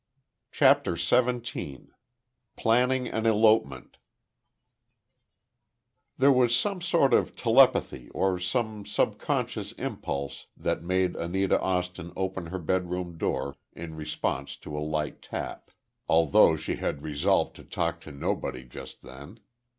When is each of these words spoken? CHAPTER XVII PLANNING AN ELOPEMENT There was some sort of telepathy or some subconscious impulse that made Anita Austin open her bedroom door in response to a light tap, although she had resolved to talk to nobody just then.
CHAPTER 0.51 0.95
XVII 0.97 1.81
PLANNING 2.55 3.07
AN 3.09 3.27
ELOPEMENT 3.27 3.97
There 6.17 6.31
was 6.31 6.55
some 6.55 6.81
sort 6.81 7.13
of 7.13 7.35
telepathy 7.35 8.09
or 8.09 8.39
some 8.39 8.83
subconscious 8.83 9.73
impulse 9.73 10.47
that 10.57 10.81
made 10.81 11.15
Anita 11.15 11.59
Austin 11.61 12.13
open 12.17 12.47
her 12.47 12.57
bedroom 12.57 13.19
door 13.19 13.57
in 13.73 13.93
response 13.93 14.55
to 14.57 14.75
a 14.75 14.81
light 14.81 15.21
tap, 15.21 15.69
although 16.09 16.55
she 16.55 16.77
had 16.77 17.03
resolved 17.03 17.55
to 17.57 17.63
talk 17.63 18.01
to 18.01 18.11
nobody 18.11 18.63
just 18.63 19.03
then. 19.03 19.39